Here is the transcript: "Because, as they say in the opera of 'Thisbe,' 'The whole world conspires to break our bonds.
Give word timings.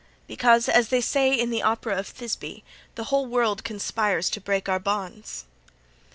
"Because, 0.25 0.67
as 0.67 0.87
they 0.87 0.99
say 0.99 1.31
in 1.31 1.51
the 1.51 1.61
opera 1.61 1.95
of 1.95 2.07
'Thisbe,' 2.07 2.63
'The 2.95 3.03
whole 3.03 3.27
world 3.27 3.63
conspires 3.63 4.31
to 4.31 4.41
break 4.41 4.67
our 4.67 4.79
bonds. 4.79 5.45